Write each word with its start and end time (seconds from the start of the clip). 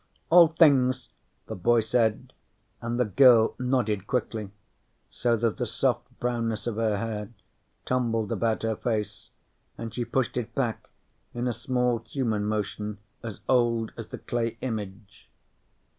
"All 0.31 0.47
things," 0.47 1.09
the 1.45 1.53
boy 1.53 1.79
said, 1.81 2.33
and 2.81 2.99
the 2.99 3.05
girl 3.05 3.53
nodded 3.59 4.07
quickly, 4.07 4.49
so 5.11 5.37
that 5.37 5.57
the 5.59 5.67
soft 5.67 6.07
brownness 6.19 6.65
of 6.65 6.77
her 6.77 6.97
hair 6.97 7.29
tumbled 7.85 8.31
about 8.31 8.63
her 8.63 8.75
face, 8.75 9.29
and 9.77 9.93
she 9.93 10.03
pushed 10.03 10.37
it 10.37 10.55
back 10.55 10.89
in 11.35 11.47
a 11.47 11.53
small 11.53 11.99
human 11.99 12.45
motion 12.45 12.97
as 13.21 13.41
old 13.47 13.91
as 13.95 14.07
the 14.07 14.17
clay 14.17 14.57
image. 14.61 15.29